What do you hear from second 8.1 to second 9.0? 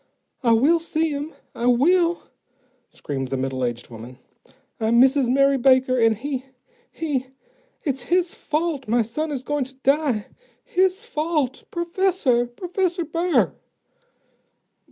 fault